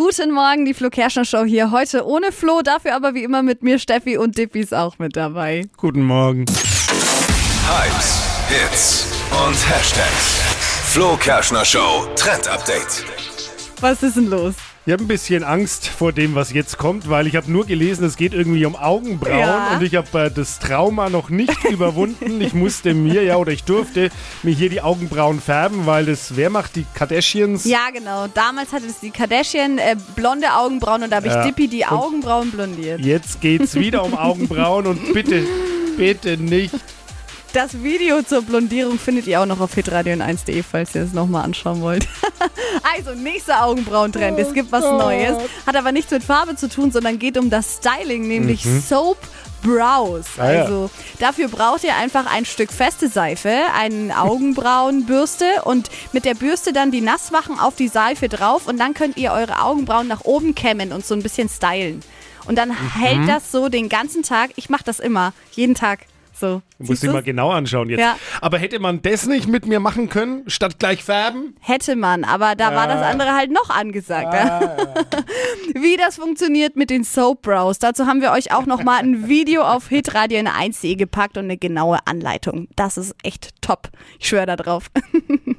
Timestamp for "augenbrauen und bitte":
34.16-35.44